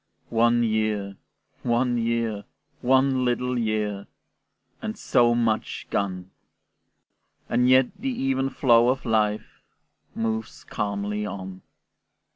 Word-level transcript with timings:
One 0.31 0.63
year, 0.63 1.15
one 1.61 1.95
year, 1.99 2.45
one 2.81 3.23
little 3.23 3.55
year, 3.59 4.07
And 4.81 4.97
so 4.97 5.35
much 5.35 5.85
gone! 5.91 6.31
And 7.47 7.69
yet 7.69 7.95
the 7.99 8.09
even 8.09 8.49
flow 8.49 8.89
of 8.89 9.05
life 9.05 9.61
Moves 10.15 10.63
calmly 10.63 11.23
on. 11.27 11.61